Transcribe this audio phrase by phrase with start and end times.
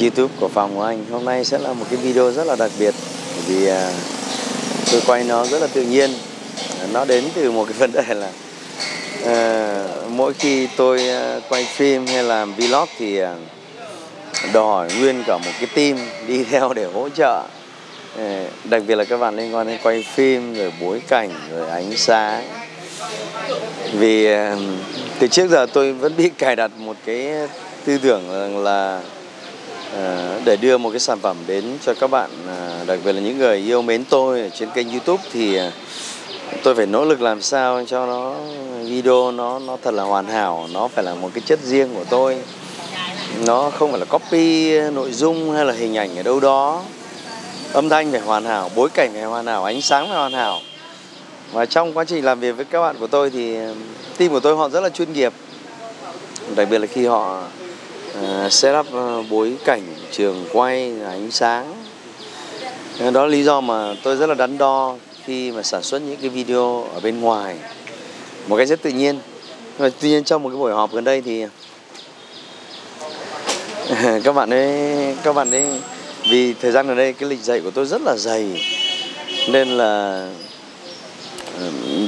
[0.00, 1.04] YouTube của Phòng của anh.
[1.10, 2.94] Hôm nay sẽ là một cái video rất là đặc biệt
[3.46, 3.76] vì uh,
[4.92, 6.10] tôi quay nó rất là tự nhiên.
[6.92, 8.30] Nó đến từ một cái vấn đề là
[9.22, 11.02] uh, mỗi khi tôi
[11.36, 13.28] uh, quay phim hay làm vlog thì uh,
[14.52, 17.42] đòi hỏi nguyên cả một cái team đi theo để hỗ trợ.
[18.14, 18.20] Uh,
[18.64, 21.96] đặc biệt là các bạn liên quan đến quay phim rồi bối cảnh rồi ánh
[21.96, 22.44] sáng
[23.92, 24.58] vì uh,
[25.18, 27.32] từ trước giờ tôi vẫn bị cài đặt một cái
[27.84, 29.00] tư tưởng rằng là
[29.96, 33.20] Ờ, để đưa một cái sản phẩm đến cho các bạn ờ, đặc biệt là
[33.20, 35.70] những người yêu mến tôi ở trên kênh YouTube thì ờ,
[36.62, 38.34] tôi phải nỗ lực làm sao cho nó,
[38.84, 42.04] video nó nó thật là hoàn hảo, nó phải là một cái chất riêng của
[42.10, 42.36] tôi.
[43.46, 46.82] Nó không phải là copy nội dung hay là hình ảnh ở đâu đó.
[47.72, 50.60] Âm thanh phải hoàn hảo, bối cảnh phải hoàn hảo, ánh sáng phải hoàn hảo.
[51.52, 53.56] Và trong quá trình làm việc với các bạn của tôi thì
[54.16, 55.32] team của tôi họ rất là chuyên nghiệp.
[56.56, 57.42] Đặc biệt là khi họ
[58.20, 61.74] uh, setup uh, bối cảnh trường quay ánh sáng.
[62.98, 66.02] Ờ, đó là lý do mà tôi rất là đắn đo khi mà sản xuất
[66.02, 67.56] những cái video ở bên ngoài
[68.46, 69.18] một cách rất tự nhiên.
[69.78, 71.44] Và tuy nhiên trong một cái buổi họp gần đây thì
[74.24, 75.64] các bạn ấy các bạn ấy
[76.30, 78.62] vì thời gian gần đây cái lịch dạy của tôi rất là dày
[79.48, 80.26] nên là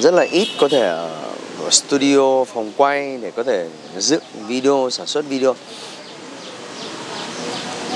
[0.01, 1.11] rất là ít có thể ở
[1.71, 5.55] studio phòng quay để có thể dựng video sản xuất video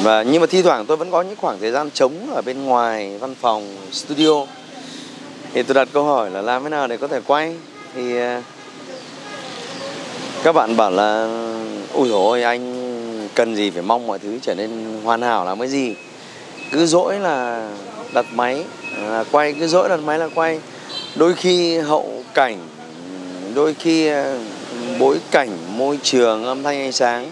[0.03, 2.65] và nhưng mà thi thoảng tôi vẫn có những khoảng thời gian trống ở bên
[2.65, 4.47] ngoài văn phòng, studio.
[5.55, 7.57] Thì tôi đặt câu hỏi là làm thế nào để có thể quay?
[7.95, 8.43] Thì à,
[10.43, 11.29] các bạn bảo là
[11.93, 15.69] ui dồi anh cần gì phải mong mọi thứ trở nên hoàn hảo là mới
[15.69, 15.95] gì?
[16.73, 17.69] Cứ dỗi là
[18.15, 18.65] đặt máy,
[19.03, 20.61] là quay, cứ dỗi đặt máy là quay.
[21.15, 22.59] Đôi khi hậu cảnh,
[23.55, 24.35] đôi khi à,
[24.99, 27.31] bối cảnh, môi trường, âm thanh ánh sáng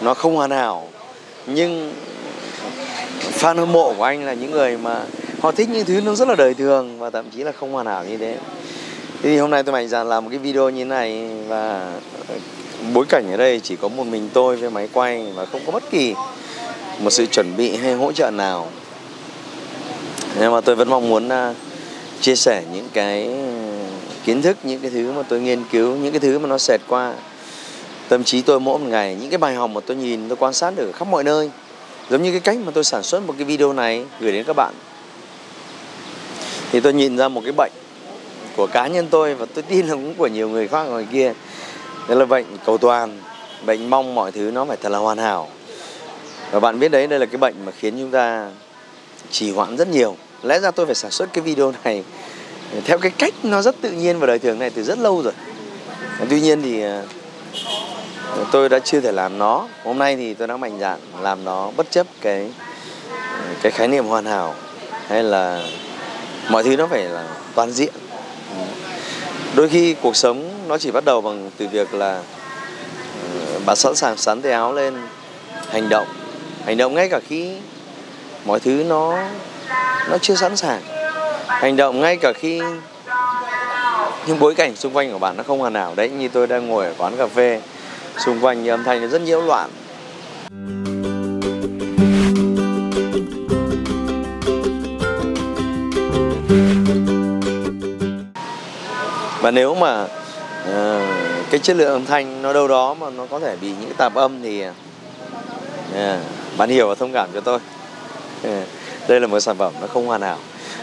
[0.00, 0.88] nó không hoàn hảo
[1.46, 1.94] nhưng
[3.38, 5.04] fan hâm mộ của anh là những người mà
[5.40, 7.86] họ thích những thứ nó rất là đời thường và thậm chí là không hoàn
[7.86, 8.36] hảo như thế.
[9.22, 11.92] Thế thì hôm nay tôi mạnh dạn làm một cái video như thế này và
[12.94, 15.72] bối cảnh ở đây chỉ có một mình tôi với máy quay và không có
[15.72, 16.14] bất kỳ
[16.98, 18.68] một sự chuẩn bị hay hỗ trợ nào.
[20.40, 21.54] Nhưng mà tôi vẫn mong muốn à,
[22.20, 23.30] chia sẻ những cái
[24.24, 26.80] kiến thức, những cái thứ mà tôi nghiên cứu, những cái thứ mà nó xẹt
[26.88, 27.14] qua
[28.10, 30.52] tâm trí tôi mỗi một ngày, những cái bài học mà tôi nhìn, tôi quan
[30.52, 31.50] sát được ở khắp mọi nơi,
[32.10, 34.56] giống như cái cách mà tôi sản xuất một cái video này gửi đến các
[34.56, 34.74] bạn.
[36.72, 37.72] Thì tôi nhìn ra một cái bệnh
[38.56, 41.32] của cá nhân tôi và tôi tin là cũng của nhiều người khác ngoài kia.
[42.08, 43.18] Đó là bệnh cầu toàn,
[43.66, 45.48] bệnh mong mọi thứ nó phải thật là hoàn hảo.
[46.50, 48.50] Và bạn biết đấy, đây là cái bệnh mà khiến chúng ta
[49.30, 50.16] trì hoãn rất nhiều.
[50.42, 52.04] Lẽ ra tôi phải sản xuất cái video này
[52.84, 55.32] theo cái cách nó rất tự nhiên và đời thường này từ rất lâu rồi.
[56.30, 57.02] Tuy nhiên thì à,
[58.52, 59.66] tôi đã chưa thể làm nó.
[59.84, 62.50] Hôm nay thì tôi đã mạnh dạn làm nó, bất chấp cái
[63.62, 64.54] cái khái niệm hoàn hảo,
[65.08, 65.62] hay là
[66.50, 67.24] mọi thứ nó phải là
[67.54, 67.92] toàn diện.
[69.54, 72.22] Đôi khi cuộc sống nó chỉ bắt đầu bằng từ việc là
[73.52, 74.94] ờ, bạn sẵn sàng sắn tay áo lên,
[75.70, 76.06] hành động.
[76.66, 77.56] Hành động ngay cả khi
[78.44, 79.18] mọi thứ nó
[80.10, 80.82] nó chưa sẵn sàng.
[81.46, 82.60] Hành động ngay cả khi
[84.26, 85.94] những bối cảnh xung quanh của bạn nó không hoàn hảo.
[85.96, 87.60] Đấy, như tôi đang ngồi ở quán cà phê
[88.18, 89.70] xung quanh âm thanh nó rất nhiễu loạn.
[99.42, 101.02] Và nếu mà uh,
[101.50, 104.14] cái chất lượng âm thanh nó đâu đó mà nó có thể bị những tạp
[104.14, 105.96] âm thì uh,
[106.56, 107.58] bạn hiểu và thông cảm cho tôi.
[108.46, 108.52] Uh,
[109.08, 110.38] đây là một sản phẩm nó không hoàn hảo.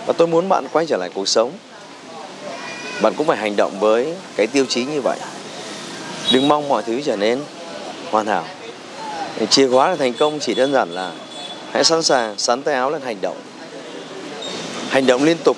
[0.06, 1.51] Và tôi muốn bạn quay trở lại cuộc sống.
[3.01, 5.18] Bạn cũng phải hành động với cái tiêu chí như vậy
[6.31, 7.39] đừng mong mọi thứ trở nên
[8.12, 8.45] hoàn hảo.
[9.50, 11.12] Chìa khóa là thành công chỉ đơn giản là
[11.71, 13.38] hãy sẵn sàng sắn tay áo lên hành động.
[14.89, 15.57] Hành động liên tục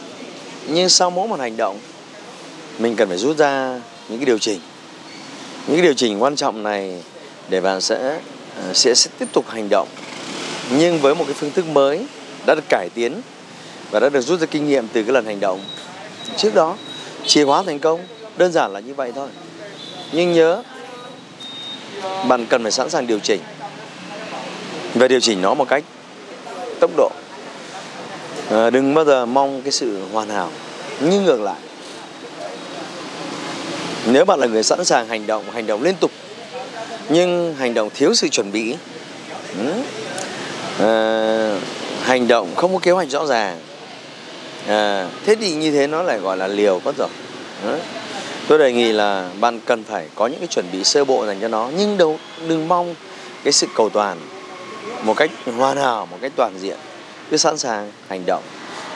[0.67, 1.79] nhưng sau mỗi một hành động
[2.79, 4.59] mình cần phải rút ra những cái điều chỉnh.
[5.67, 7.03] Những cái điều chỉnh quan trọng này
[7.49, 8.19] để bạn sẽ
[8.55, 9.87] ờ, sẽ, sẽ tiếp tục hành động.
[10.77, 12.05] Nhưng với một cái phương thức mới
[12.45, 13.21] đã được cải tiến
[13.91, 15.61] và đã được rút ra kinh nghiệm từ cái lần hành động
[16.37, 16.77] trước đó
[17.25, 17.99] chìa khóa thành công
[18.37, 19.29] đơn giản là như vậy thôi
[20.11, 20.63] nhưng nhớ
[22.27, 23.41] bạn cần phải sẵn sàng điều chỉnh.
[24.93, 25.83] Và điều chỉnh nó một cách
[26.79, 27.11] tốc độ.
[28.51, 30.49] À, đừng bao giờ mong cái sự hoàn hảo
[30.99, 31.59] nhưng ngược lại.
[34.05, 36.11] Nếu bạn là người sẵn sàng hành động hành động liên tục
[37.09, 38.75] nhưng hành động thiếu sự chuẩn bị
[40.79, 41.59] à,
[42.01, 43.59] hành động không có kế hoạch rõ ràng
[44.67, 47.09] à, thế thì như thế nó lại gọi là liều mất rồi
[48.49, 51.37] tôi đề nghị là bạn cần phải có những cái chuẩn bị sơ bộ dành
[51.41, 51.69] cho nó.
[51.77, 52.17] Nhưng đâu
[52.47, 52.95] đừng mong
[53.43, 54.17] cái sự cầu toàn
[55.03, 56.77] một cách hoàn hảo một cách toàn diện.
[57.31, 58.43] Cứ sẵn sàng hành động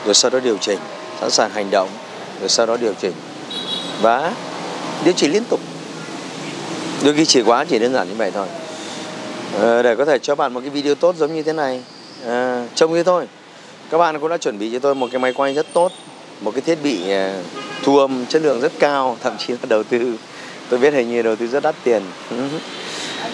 [0.04, 0.78] rồi sau đó điều chỉnh.
[1.20, 1.88] Sẵn sàng hành động
[2.40, 3.12] rồi sau đó điều chỉnh.
[4.02, 4.32] Và
[5.04, 5.60] điều chỉnh liên tục.
[7.04, 8.46] Đôi khi chỉ quá chỉ đơn giản như vậy thôi.
[9.62, 11.82] À, để có thể cho bạn một cái video tốt giống như thế này.
[12.26, 13.26] À, trông như thôi.
[13.90, 15.92] Các bạn cũng đã chuẩn bị cho tôi một cái máy quay rất tốt
[16.40, 17.42] một cái thiết bị à,
[17.82, 20.14] thu âm chất lượng rất cao, thậm chí là đầu tư,
[20.68, 22.02] tôi biết hình như đầu tư rất đắt tiền.
[22.30, 22.36] Ừ.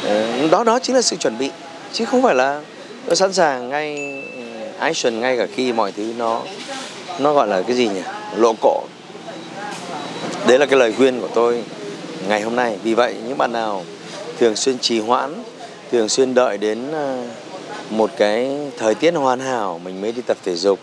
[0.05, 1.50] Ờ, đó đó chính là sự chuẩn bị,
[1.93, 2.61] chứ không phải là
[3.06, 4.43] tôi sẵn sàng ngay ừ,
[4.79, 6.43] action ngay cả khi mọi thứ nó
[7.19, 8.02] nó gọi là cái gì nhỉ?
[8.37, 8.82] Lộ cộ
[10.47, 11.62] đấy là cái lời khuyên của tôi
[12.29, 12.79] ngày hôm nay.
[12.82, 13.85] Vì vậy, những bạn nào
[14.38, 15.35] thường xuyên trì hoãn,
[15.93, 17.25] thường xuyên đợi đến à,
[17.91, 20.79] một cái thời tiết hoàn hảo, mình mới đi tập thể dục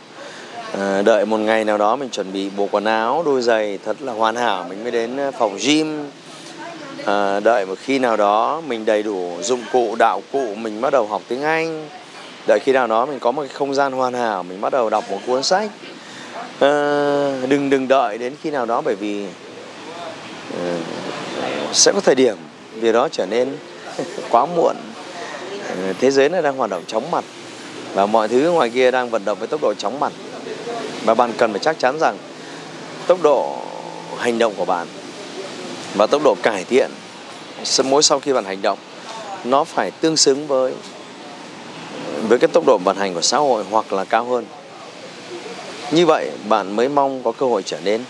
[0.74, 3.98] à, đợi một ngày nào đó mình chuẩn bị bộ quần áo đôi giày thật
[4.02, 6.10] là hoàn hảo mình mới đến ờ, phòng gym.
[7.06, 10.94] À, đợi một khi nào đó mình đầy đủ dụng cụ đạo cụ mình bắt
[10.94, 11.90] đầu học tiếng anh.
[12.48, 14.90] Đợi khi nào đó mình có một cái không gian hoàn hảo mình bắt đầu
[14.90, 15.72] đọc một cuốn sách.
[16.60, 16.69] À,
[17.48, 19.25] đừng đừng đợi đến khi nào đó bởi vì
[20.64, 20.78] à,
[21.74, 22.38] sẽ có thời điểm
[22.74, 23.58] việc đó trở nên
[24.30, 24.75] quá muộn.
[26.00, 27.24] Thế giới này đang hoạt động chóng mặt
[27.94, 30.14] và mọi thứ ngoài kia đang vận động với tốc độ chóng mặt
[31.05, 32.17] và bạn cần phải chắc chắn rằng
[33.07, 33.57] tốc độ
[34.17, 34.88] hành động của bạn
[35.95, 36.91] và tốc độ cải thiện
[37.83, 38.77] mỗi sau khi bạn hành động,
[39.44, 40.73] nó phải tương xứng với
[42.27, 44.45] với cái tốc độ vận hành của xã hội hoặc là cao hơn.
[45.91, 48.03] Như vậy, bạn mới mong có cơ hội trở nên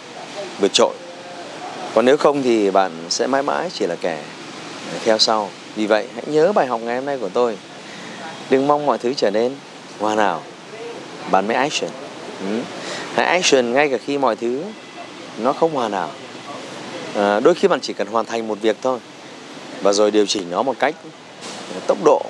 [0.60, 0.94] vượt trội.
[1.96, 4.24] Còn nếu không thì bạn sẽ mãi mãi chỉ là kẻ
[5.06, 5.50] theo sau.
[5.76, 7.58] Vì vậy, hãy nhớ bài học ngày hôm nay của tôi.
[8.50, 9.56] Đừng mong mọi thứ trở nên
[10.00, 10.42] hoàn hảo.
[11.32, 11.92] Bạn mới action
[12.40, 12.60] ừ.
[13.14, 14.64] hãy action ngay cả khi mọi thứ
[15.38, 16.10] nó không hoàn hảo.
[17.16, 19.00] À, đôi khi bạn chỉ cần hoàn thành một việc thôi
[19.82, 20.96] và rồi điều chỉnh nó một cách
[21.88, 22.22] tốc độ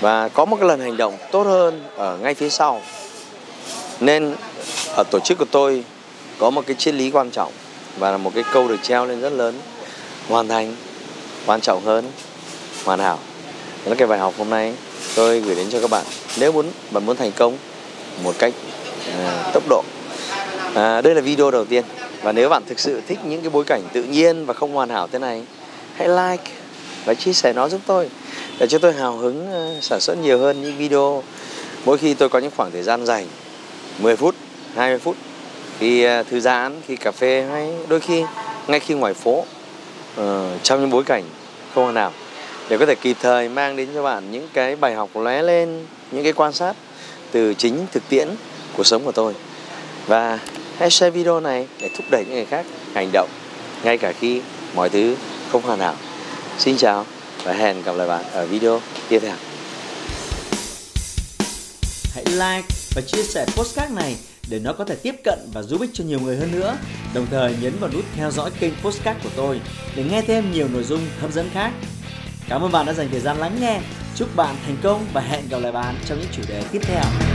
[0.00, 2.80] và có một cái lần hành động tốt hơn ở ngay phía sau.
[4.00, 4.34] Nên
[4.96, 5.84] ở tổ chức của tôi
[6.38, 7.52] có một cái triết lý quan trọng
[7.98, 9.54] và là một cái câu được treo lên rất lớn.
[10.28, 10.76] Hoàn thành
[11.46, 12.04] quan trọng hơn
[12.84, 13.18] hoàn hảo.
[13.84, 14.74] Đó là cái bài học hôm nay
[15.14, 16.04] tôi gửi đến cho các bạn.
[16.38, 17.56] Nếu muốn bạn muốn thành công
[18.22, 18.52] một cách
[19.10, 19.84] à, tốc độ.
[20.74, 21.84] À, đây là video đầu tiên.
[22.22, 24.88] Và nếu bạn thực sự thích những cái bối cảnh tự nhiên và không hoàn
[24.88, 25.42] hảo thế này
[25.96, 26.50] hãy like
[27.04, 28.08] và chia sẻ nó giúp tôi
[28.58, 31.22] để cho tôi hào hứng ờ, sản xuất nhiều hơn những video.
[31.84, 33.26] Mỗi khi tôi có những khoảng thời gian dành
[33.98, 34.34] 10 phút
[34.74, 35.16] 20 phút
[35.78, 38.24] khi ờ, thư giãn khi cà phê hay đôi khi
[38.66, 39.44] ngay khi ngoài phố
[40.62, 41.24] trong những bối cảnh
[41.74, 42.12] không hoàn hảo
[42.68, 45.86] để có thể kịp thời mang đến cho bạn những cái bài học lóe lên
[46.10, 46.76] những cái quan sát
[47.32, 48.28] từ chính thực tiễn
[48.76, 49.34] cuộc sống của tôi
[50.06, 50.38] và
[50.78, 53.28] hãy share video này để thúc đẩy những người khác hành động,
[53.84, 54.40] ngay cả khi
[54.74, 55.16] mọi thứ
[55.52, 55.94] không hoàn hảo
[56.58, 57.06] xin chào
[57.44, 59.36] và hẹn gặp lại bạn ở video tiếp theo
[62.14, 64.16] hãy like và chia sẻ postcard này
[64.48, 66.76] để nó có thể tiếp cận và giúp ích cho nhiều người hơn nữa.
[67.14, 69.60] Đồng thời nhấn vào nút theo dõi kênh postcard của tôi
[69.96, 71.70] để nghe thêm nhiều nội dung hấp dẫn khác.
[72.48, 73.80] Cảm ơn bạn đã dành thời gian lắng nghe.
[74.16, 77.31] Chúc bạn thành công và hẹn gặp lại bạn trong những chủ đề tiếp theo.